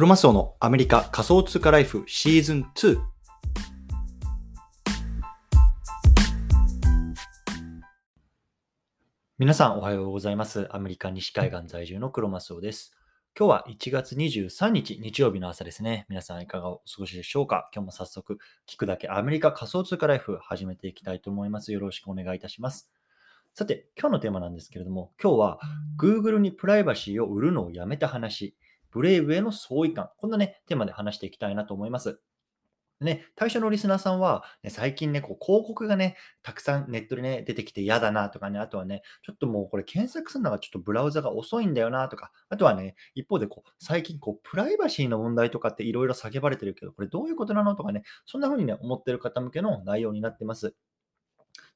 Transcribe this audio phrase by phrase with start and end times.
[0.00, 2.98] クロマスオのアメリカ仮想通貨ライフシーズン2。
[9.36, 10.74] 皆さんおはようございます。
[10.74, 12.96] アメリカ西海岸在住のクロマスオです。
[13.38, 16.06] 今日は1月23日日曜日の朝ですね。
[16.08, 17.68] 皆さんいかがお過ごしでしょうか？
[17.74, 21.72] 今日も早速聞くだけアメリカ仮想通貨ライフ始めていきたいと思います。
[21.72, 22.90] よろしくお願いいたします。
[23.52, 25.60] さて、今日のテーマなんですけれども、今日は
[25.98, 28.56] Google にプライバシーを売るのをやめた話、
[28.90, 32.20] ブレイブへの相違感、こんなね、テーマで話していきたいなと思います。
[33.00, 50.74] ね、対象のリスナーさんは、ね、最近ね、こう広告がね、たくさんネットでね、出てきて嫌だなとかね、あとはね、ちょっともうこれ検索するのがちょっとブラウザが遅いんだよなとか、あとはね、一方でこう、最近こう、プライバシーの問題とかっていろいろ叫ばれてるけど、これどういうことなのとかね、そんな風にね、思ってる方向けの内容になってます。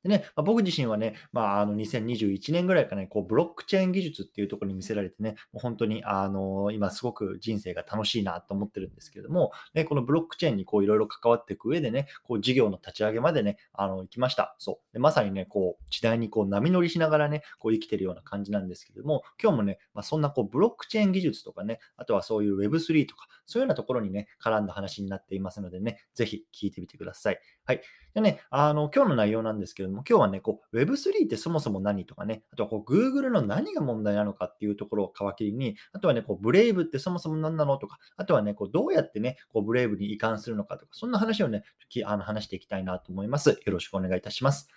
[0.04, 14.54] でね、まあ、僕自身はね、まあ、あの2021年ぐらいからね、こうブロックチェーン技術っていうところに見せられてね、もう本当にあの今すごく人生が楽しいなと思ってるんですけれども、ね、このブロックチェーンにこういろいろ関わっていく上でね、こう事業の立ち上げまでね、あの行きました。
[14.58, 14.92] そう。
[14.92, 27.40] でまさにね、こう時代にこう波乗りしながらね、こう生きてるような感じなんですけれども、今日もね、まあ、そんなこうブロックチェーン技術とかね、あとはそういう Web3 とか、そういうようなところにね、絡んだ話になっていますのでね、ぜひ聞いてみてください。
[27.64, 27.80] はい。
[28.14, 41.64] でね、あの、今日の内容なんですけれども、今日はね、こう、Web3 ってそもそも何とかね、あとはこう、Google の何が問題なのかっていうところを皮切りに、あとはね、こう、ブレイブってそもそも何なのとか、あとはね、こう、どうやってね、こう、ブレイブに移管するのかとか、そんな話をね、
[42.04, 43.50] あの話していきたいなと思います。
[43.50, 44.68] よろしくお願いいたします。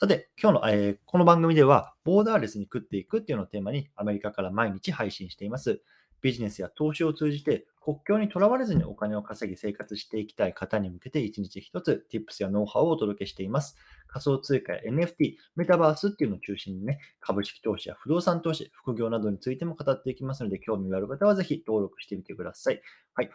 [0.00, 5.82] さて、今日の、えーこの番組では、ボーダーレスに食っていくっていうのをテーマに、アメリカから毎日配信しています。
[6.22, 13.76] ビジネスや投資を通じて国境にとらわれずにお金を稼ぎ生活していきたい方に向けて一日一つ Tips やノウハウをお届けしています。
[14.06, 22.80] 仮想通貨や NFT、メタバースっていうのを中心にね、株式投資や不動産投資、副業などについても語っていきますので、興味がある方はぜひ登録してみてください。
[23.12, 23.26] はい。
[23.26, 23.34] とい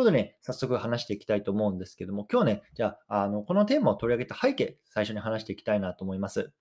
[0.00, 6.52] ことでね、早速話していきたいと思うんですけども、今日ね、じゃあ、あのこのテーマを取り上げた背景、最初に話していきたいなと思います。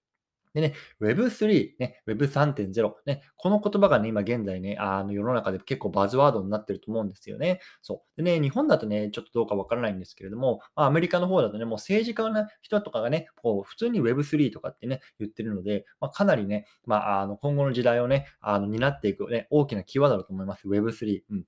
[0.54, 7.60] でね、Web3、ね、Web3.0、ね、この言葉がね、今現在ね、あの世の中で結構バズワードになってると思うんですよね。
[7.82, 8.24] そう。
[8.24, 20.68] でね、日本だとね、ちょっとどうかわからないんですけれども、まあ、アメリカの方だとね、もう政治家の人とかがね、こう普通に Web3 とかってね、言ってるので、まあ、かなりね、まあ、あの今後の時代をね、あの担っていく、ね、大きなキーワードだと思います。
[20.68, 21.22] Web3。
[21.30, 21.44] うん。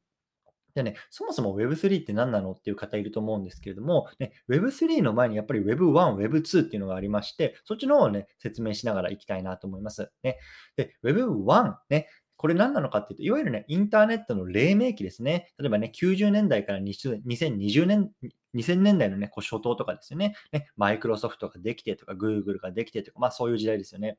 [0.76, 10.12] でね、そもそも Web3 って何なのっていう方いると思うんですけれども、ね、Web3 の前にやっぱり Web1、Web2 っていうのがありまして、そっちの方をね、説明しながらいきたいなと思います。
[10.24, 10.38] ね、
[10.76, 12.08] で、Web1、ね、
[12.40, 15.52] これ何なのかっていうと、いわゆるね、インターネットの黎明期ですね。
[15.60, 18.12] 例えばね、90年代から2020年、
[18.56, 20.36] 2000年代のね、こう初頭とかですよね。
[20.54, 24.18] ね、マイクロソフトができてとか、Google ができてとか、まあそういう時代ですよね。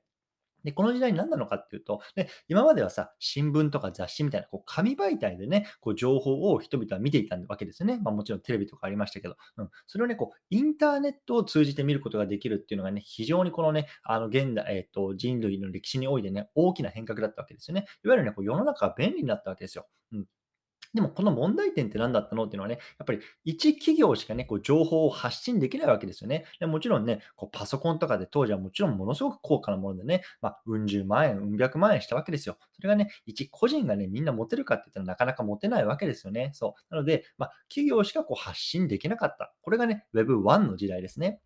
[0.65, 7.98] で、この時代に何なのかっていうと、で今まではさ、新聞とか雑誌みたいなこう紙媒体でね、こう情報を人々は見ていたわけですよね。
[8.03, 17.87] まあもちろんテレビとかありましたけど、うん、それをね、こうインターネットを通じて見ることができるっていうのがね、非常にこのね、あの現代、えっ、と、人類の歴史においてね、大きな変革だったわけですよね。
[18.04, 19.87] いわゆるね、こう世の中が便利になったわけですよ。
[20.12, 20.27] うん
[20.95, 26.45] でもこの問題点って何だったのっていうのはね、やっぱり一企業しかね、こう情報を発信できないわけですよね。
[26.59, 32.56] でもちろんね、こうパソコンとかで当時はもちろんものすごく高価なものでね、まあ、うん十万円、うん百万円したわけですよ。
[32.75, 36.51] それがね、一個人がね、みんな持てるかって言ったらなかなか持てないわけですよね。
[36.55, 36.95] そう。
[36.95, 39.55] なので、まあ、企業しかこう発信できなかった。
[39.62, 41.41] これがね、Web1 の時代ですね。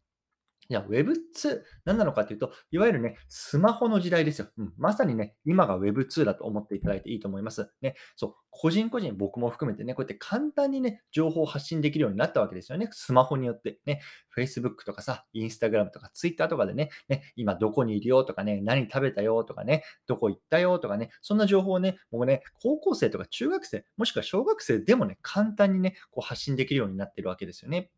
[0.69, 4.49] じゃあ Web2 何なのかっていうと、いわゆるね、スマホの時代ですよ。
[4.57, 7.71] うん、まさにね、今が Web2 だと思っていただいていいと思います。
[7.83, 12.89] ね、そう、個人個人、僕も含めてね、こうやって簡単にね、情報を発信できるようになったわけですよね。
[12.93, 14.01] スマホによってね、
[14.37, 27.91] Facebook とかさ、Instagram とか Twitter とかでね、ね、今どこにいるよとかね、何食べたよとかね、どこ行ったよとかね、そんな情報をね、もうね、高校生とか中学生、もしくは小学生でもね、簡単にね、こう発信できるようになってるわけですよね。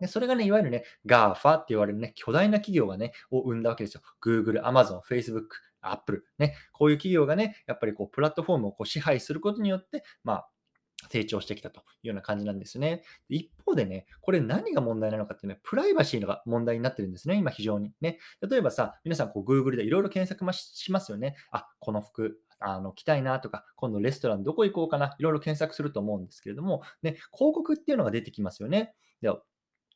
[0.00, 4.02] でそれがね、いわゆるね、GAFA って言われるね、巨大な企業がね、を生んだわけですよ。
[4.22, 5.46] Google、Amazon、Facebook、
[5.80, 10.48] Apple、ね、こういう企業がね、やっぱりこう、プラットフォームをこう支配することによって、まあ、
[11.10, 13.02] 成長してきたというような感じなんですね。
[13.28, 17.92] 一方でね、これ何が問題なのかっていうのは、プライバシーが問題になってるんですね、今非常に。
[18.00, 18.18] ね、
[18.48, 21.36] 例えばさ、皆さんこう Google でいろいろ検索しますよね。
[21.50, 28.94] あ、この服、あの着たいなとか、今度レストランどこ行こうかな、いろいろ検索すると思うんですけれども、ね、広告っていうのが出てきますよね。
[29.20, 29.30] で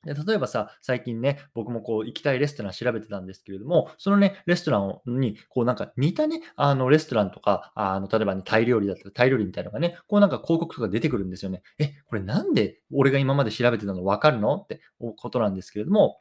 [0.04, 11.62] で例えばさ、最近ね、僕もこう行きたいレストラン調べてたんですけれども、そのね、レストランに、こうなんか似たね、あのレストランとか、あの例えばね、タイ料理だったらタイ料理みたいなのがね、こうなんか広告とか出てくるんですよね。
[11.78, 14.56] え、これなんで俺が今まで調べてたの分かるの？
[14.56, 16.20] ってことなんですけれども、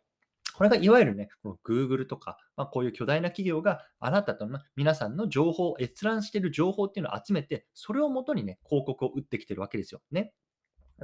[0.56, 10.02] これがいわゆるね、この Google とか、まあ、こういう巨大な企業があなたとの皆さんの情報、閲覧している情報っていうのを集めて、それをもとにね、広告を打ってきてるわけですよ。
[10.12, 10.34] ね。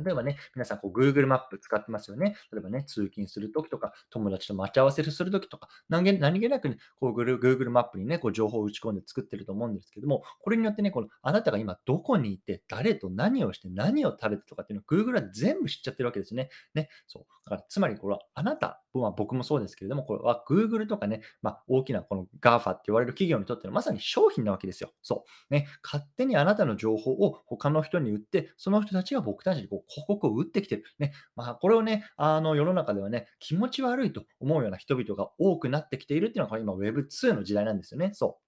[0.03, 2.35] 例えばね、皆さんこう Google マップ使ってますよね。
[2.51, 16.49] 例えばね、通勤するときとか、友達と待ち合わせするときとか、何気何気なくね、こう Google マップにね、こう情報を打ち込んで作ってると思うんですけども、これによってね、このあなたが今どこにいて、誰と何をして、何を食べてとかっていうのを Google は全部知っちゃってるわけですね。
[16.73, 17.25] ね、そう。
[17.45, 24.91] だからつまりこれはあなた、まあ、僕もそうですけれども、これは Google とかね、まあ、大きなこの GAFA って言われる企業にとってのまさに商品なわけですよ。
[25.01, 25.53] そう。
[25.53, 30.83] ね、勝手にあなたの情報を他の人に売って、その人たちが僕たちにこう広告を打ってきてる。
[30.99, 38.11] ね、まあ、これをね、あの世の中ではね、気持ち悪いと思うような人々が多くなってきているっていうのが今 Web2 の時代なんですよね。
[38.13, 38.39] そ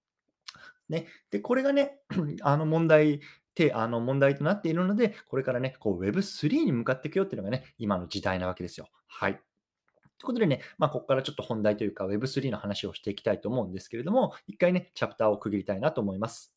[0.89, 0.91] う。
[0.91, 1.99] ね、で、これがね、
[2.41, 3.21] あの問題
[3.57, 8.87] て、あの問題となっているので、これからね、こう Web3 に向かっていくよっていうのがね、今の時代なわけですよ。
[9.07, 9.33] はい。
[9.33, 16.56] ということでね、まあ、ここからちょっと本題というか Web3 の話をしていきたいと思うんですけれども、一回ね、チャプターを区切りたいなと思います。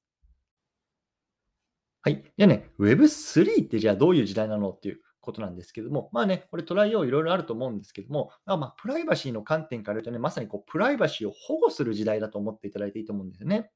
[2.03, 2.25] はい。
[2.39, 13.71] じゃあね、Web3 ってじゃあどういう時代なのっていうことなんですけども、まあね、これトライをいろいろあると思うんですけども、まあ、まあ、プライバシーの観点から言うとね、まさにこうプライバシーを保護する時代だと思っていただいていいと思うんですよね。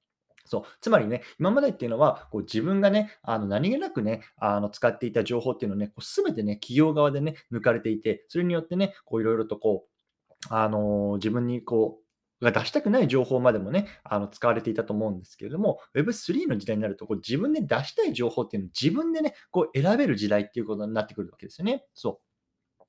[0.47, 0.63] そう。
[0.81, 12.04] つまりね、今までっていうのは、こう自分がね、あの何気なくね、あの使っていた情報っていうのをね、すべてね、企業側でね、抜かれていて、それによってね、こういろいろとこう、あのー自分にこう、
[12.41, 21.85] が出したくない情報までもね、あの使われていたと思うんですけれども、Web3 の時代になると、こう自分で出したい情報っていうのを自分でね、こう選べる時代っていうことになってくるわけですよね。
[21.95, 22.35] そう。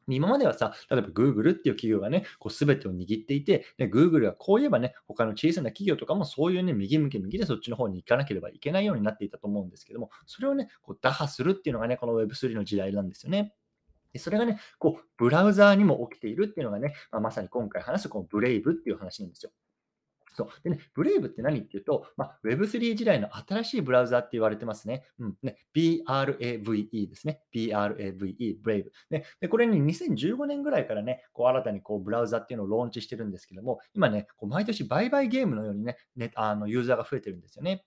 [0.07, 13.53] 今まではさ、例えば Google っていう企業がね、こう全てを握っていて、で Google がこう言えばね、他の小さな企業とかもそういうね、右向き右でそっちの方に行かなければいけないようになっていたと思うんですけども、それをね、こう打破するっていうのがね、この Web3 の時代なんですよね。
[14.15, 19.51] でそれがね、こう、ブラウザーにも起きているっていうのがね、まあ、まさに今回話すこのブレイブっていう話なんですよ。
[20.33, 20.47] そう。
[20.63, 25.03] でね、ブレイブって何っていうと、まあ、Web3 時代の新しいブラウザって言われてますね。
[25.19, 25.35] うん。
[25.44, 27.41] ね、BRAVE ですね。
[27.53, 28.91] BRAVE、ブレイブ。
[29.09, 37.83] ね、で、これに2015年ぐらいからね、こう新たにこうブラウザっていうのをローンチしてるんですけども、今ね、こう毎年売買ゲームのようにね、ねあのユーザーが増えてるんですよね。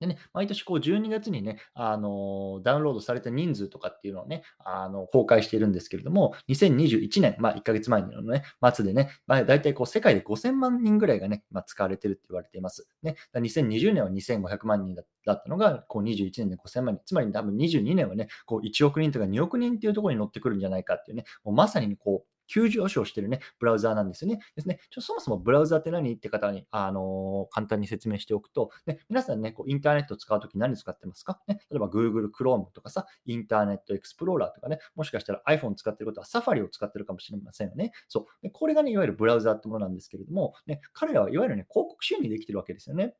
[0.00, 8.42] でね、毎年こう12月にね、あのダウンロードされた人数とかっていうのをね、あの公開しているんですけれども、2021年、まあ1ヶ月前のね、
[8.74, 12.88] 末でね、まあ、大体こう世界で5000万人ぐらいがね、まあ、使われてるって言われています。
[13.02, 24.40] ね、2020年は2500万人だったのが、こう21年で5000万人、つまり多分22年はね、こう1億人とか2億人っていうところに乗ってくるんじゃないかっていうね、もうまさにこう、急上昇してるね、ブラウザーなんですよね。
[24.54, 24.80] ですね。
[24.90, 26.14] ちょそもそもブラウザーって何？
[26.14, 37.92] って方に、あのー、簡単に説明しておくと、ね、皆さんね、こうインターネットを使うとき何使ってますか、ね、例えば Google Chrome とかさ、インターネットエクスプローラーとかね、もしかしたら iPhone 使ってることは Safari を使ってるかもしれませんよね。
[38.08, 38.50] そう。
[38.50, 43.14] これがね、いわゆるブラウザーってものなんですけれども、ね、彼らはいわゆるね、広告収入できてるわけですよね。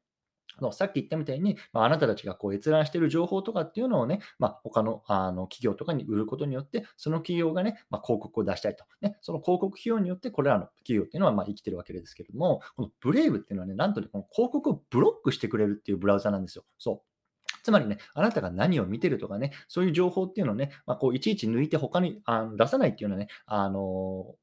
[0.61, 8.85] のさっき言ったみたいに、まあ、あなたたちがこう閲覧している情報とかっていうのをね、まあ、他のあの企業とかに売ることによって、その企業がね、まあ、広告を出したいと。
[9.01, 16.65] ね、その広告費用によって、これらの企業っていうのはま生きてるわけですけれども、このブレイブっていうのはね、なんとね、この広告をブロックしてくれるっていうブラウザなんですよ。
[16.79, 17.17] そう。
[17.63, 24.37] つまりね、あなたが何を見てるとかね、そういう情報っていうのをね、まあ、こういちいち抜いて他にあの出さないっていうのはね、あの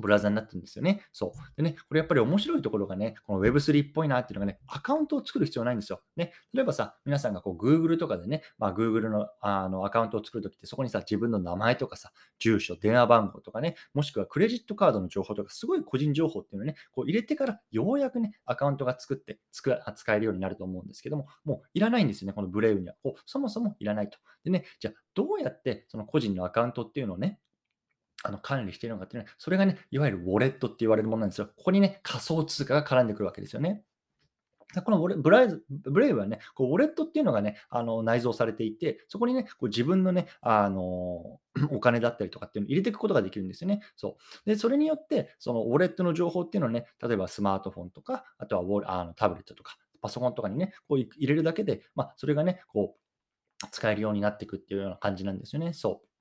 [0.00, 1.02] ブラウザになってるんですよね。
[1.12, 1.56] そう。
[1.56, 6.00] でね、これやっぱり面白いところがね、この Web3 っぽいなっていうのがね、アカウントを作る必要ないんですよ。
[6.16, 19.72] ね、例えばさ、皆さんがこう Google とかでね、まあ、Google のあのアカウントを作るときって、そこにさ、自分の名前とかさ、住所、電話番号とかね、もしくはクレジットカードの情報とか、すごい個人情報っていうのをね、こう入れてからようやくね、アカウントが作って使
[20.14, 22.94] えるようになると思うんですけども、もういらないんですよね、このブレイブには。
[23.02, 24.18] こうそもそもいらないと。
[24.44, 27.38] でね、じゃあどうやってその個人のアカウントっていうのをね、
[28.24, 31.46] あの管理しているのかっていうのは、それがね、いわゆるウォレットって言われるものなんですよ。
[31.56, 33.84] ここにね、仮想通貨が絡んでくるわけですよね。
[34.80, 43.82] このブレイブブレイブはね、こうウォレットっていうのがね、あの内蔵されていて、そこにね、こう自分のね、あの お金だったりとかっていうのを入れていくことができるんですよね。
[43.96, 44.48] そう。
[44.48, 55.72] で、それによって、そのウォレットの情報っていうのをね、例えばスマートフォンとか、あとはウォあのタブレットとか、パソコンとかにね、こう入れるだけで、まあ、それがね、こう、使えるようになっていくっていうような感じなんですよね。
[55.72, 56.11] そう。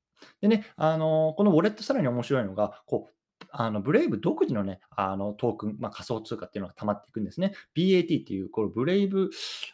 [0.41, 3.13] でね、あのこのウォレットさらに面白いのが、こう
[3.49, 7.53] あのブレイブ独自のね、あのトークン、まあ、仮想通貨っていうのが溜まっていくんですね。
[7.75, 9.29] BAT っていう、このブレイブ、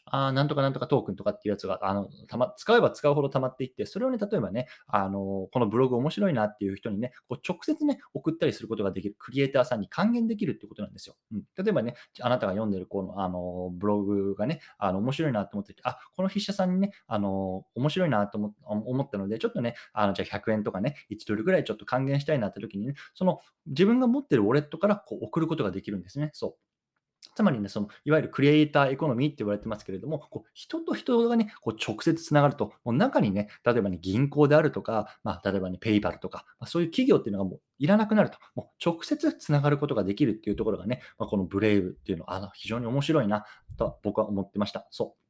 [0.05, 11.15] あなんとかなんとかトークンとかっていうやつが、あのたま、使えば使うほど溜まっていって、それをね、例えばね、あのこのブログ面白いなっていう人にね、こう直接ね、送ったりすることができる、クリエイターさんに還元できるっていうことなんですよ。
[11.33, 26.29] うん、例えばね、あなたが読んでるこのあのブログがね、あの面白いなと思ってて、あ、この筆者さんにね、あの面白いなと思ったので、ちょっとね、あのじゃあ100円とかね、1ドルぐらいちょっと還元したいなって時にね、その自分が持ってるウォレットからこう送ることができるんですね。
[26.33, 26.67] そう。
[27.35, 43.45] つまりね、そのいわゆるクリエイターエコノミーって言われてますけれども、こう人と人がね、こう直接つながると、もう中にね、例えばね、銀行であるとか、まあ、例えばね、ペイパルとか、まあ、そういう企業っていうのがもういらなくなると、もう直接つながることができるっていうところがね、まあ、このブレイブっていうのはあの非常に面白いな
[43.77, 44.87] と僕は思ってました。
[44.89, 45.26] そう。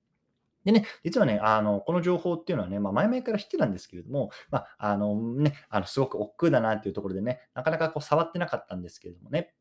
[0.67, 9.53] でね、実はね、あの、この情報っていうのはね、まあ、前々から知ってたんですけれども、まあ、あのね、あの、すごく億劫だなっていうところでね、なかなかこう触ってなかったんですけれどもね、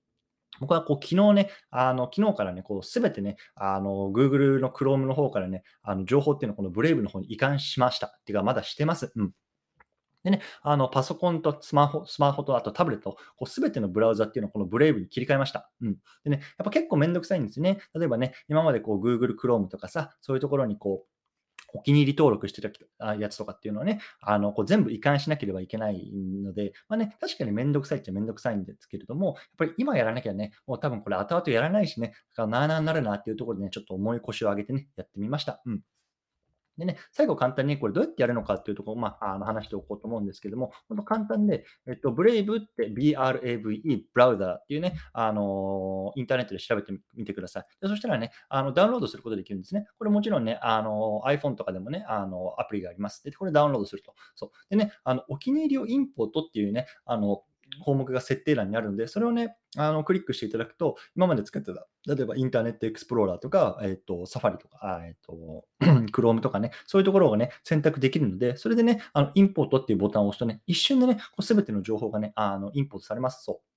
[0.59, 8.09] 僕はこう昨日ね、あの昨日からね、こうすべてね、あの Google の Chrome の方からね、あの情報っていうのをこの Brave の方に移管しました。
[8.09, 9.13] っていうか、まだしてます。
[9.15, 9.33] うん。
[10.26, 13.16] でね、あのパソコンとスマホ、スマホとあとタブレット、
[13.47, 15.71] すべてのブラウザっていうのをこのブレイブに切り替えました。
[15.80, 15.99] うん。
[16.25, 17.78] でね、やっぱ結構めんどくさいんですね。
[17.95, 22.61] 例えばね、今までこう Google Chrome とかさ、そういうところにこう、お気に入り登録して
[22.99, 26.11] たやつとかっていうのはね、あのこう全部移管しなければいけない
[26.42, 35.62] ので、まあね、確かにめんどくさいっちゃめんどくさいんですけれども、やっぱり今やらなきゃね、もう多分これ後々やらないしね、なあなあになるなっていうところでね、ちょっと重い腰を上げてね、やってみました。
[35.66, 35.83] うん。
[36.78, 47.64] でね、最後簡単にこれどうやってやるのかっていうところを、まあ、あの話しておこうと思うんですけども、本当簡単で、えっと、Brave って BRAVE、ブラウザーっていうね、あのインターネットで調べてみてください。
[47.80, 49.87] でそしたらね、あのダウンロードすることできるんですね。
[49.99, 53.23] これもちろんね、あの iPhone とかでもね、あのアプリがあります。
[53.25, 54.14] で、これダウンロードすると。
[54.35, 54.50] そう。
[54.71, 57.42] でね、あのお気に入りをインポートっていうね、あの
[57.85, 65.64] 項目が設定欄にあるので、それをね、あのクリックしていただくと、今まで使ってた、例えばインターネットエクスプローラーとか、えっ、ー、と、サファリとか、えっ、ー、と、
[66.12, 73.45] Chrome とかね、そういうところがね、選択できるので、それでね、あのインポートっていうボタンを押すとね、一瞬でね、すべての情報がね、あのインポートされます。
[73.45, 73.75] そう。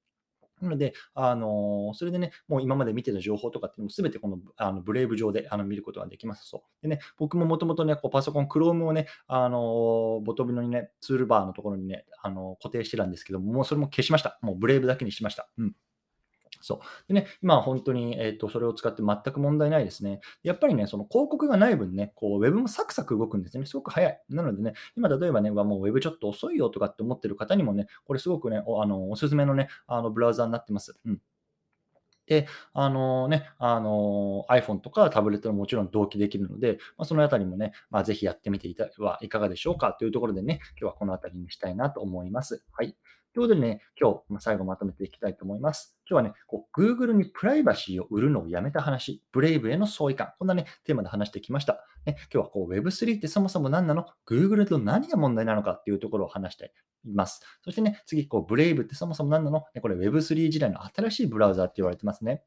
[0.62, 6.48] なので、あのそれでね、もう今まで見てた情報とかっていうのも全てこのあのブレイブ上であの見ることができます。
[6.48, 6.62] そう。
[6.82, 14.40] でね、僕ももともとね、こうパソコン、Chrome をね、あのボトムのね、ツールバーのところにね、あの固定してたんですけども、もうそれも消しました。
[14.42, 15.50] もうブレイブだけにしました。
[15.58, 15.76] うん。
[16.62, 17.14] そう。
[17.14, 20.20] でね、今は本当に、えっ、ー、と、それを使って全く問題ないですね。
[20.44, 23.66] やっぱりね、その広告がない分ね、こう、ウェブもサクサク動くんですね。
[23.66, 24.22] すごく早い。
[24.30, 31.00] なのでね、今例えばね、もうウェブちょっと遅いよとかって思ってる方にもね、これすごくね、おあのおすすめのね、あのブラウザになってます。
[31.06, 31.22] うん。
[32.30, 42.64] で、あのね、あの iPhone とかタブレットももちろん同期できるので、まあ、そのあたりもね、まあ、ぜひやってみていたはいかがでしょうかというところでね、今日はこのあたりにしたいなと思います。
[42.72, 42.96] はい。
[43.34, 45.99] ということでね、今日、最後まとめていきたいと思います。
[46.10, 51.86] 今日はね、こう Google にプライバシーを売るのをやめた話、ブレイブへの相違感、こんなね、テーマで話してきました。
[52.06, 56.74] ね、今日はこう Web3 ってそもそも何なの ?Google と何が問題なのかっていうところを話して
[57.06, 57.42] います。
[57.64, 59.66] そしてね、次、こうブレイブってそもそも何なの？
[59.82, 62.44] これ Web3 時代の新しいブラウザって言われてますね。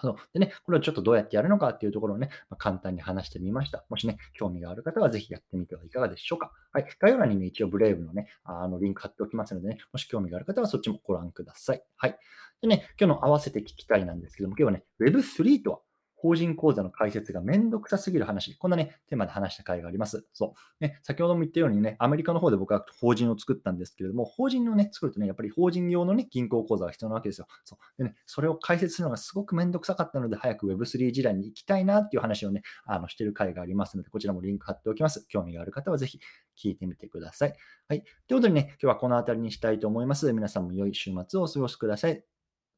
[0.00, 3.84] そうでね、これをちょっとどうやってやるのかっていうところをね、まあ、簡単に話してみました。
[3.88, 6.52] もしね、興味がある方はぜひやってみてはいかがでしょうか。
[6.72, 6.86] はい。
[6.98, 11.82] 概要欄にね、一応ブレイブのね、あのリンク貼っておきますのでね、もし興味がある方はそっちもご覧ください。
[11.96, 12.18] はい。
[12.62, 15.80] でね、今日の合わせて聞きたいなんですけども、今日はね、Web3 とは
[16.20, 18.54] 法人口座の開設がめんどくさすぎる話。
[18.58, 20.26] こんなね、テーマで話した回があります。
[20.34, 20.84] そう。
[20.84, 27.46] ね、先ほども言ったようにね、アメリカの方で僕は法人を作ったんですけれども、法人をね、作るとね、やっぱり法人用のね、銀行口座が必要なわけですよ。
[27.64, 28.02] そう。
[28.02, 35.24] でね、それを開設するのがすごくめんどくさかったので、早く Web3 時代に行きたいなっていう話をね、あの、してる回がありますので、こちらもリンク貼っておきます。
[35.28, 36.20] 興味がある方はぜひ
[36.62, 37.54] 聞いてみてください。
[37.88, 38.02] はい。
[38.02, 40.30] ということでね、今日はこの辺りにしたいと思います。
[40.32, 42.22] 皆さんも良い週末をお過ごしください。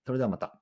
[0.07, 0.62] それではまた。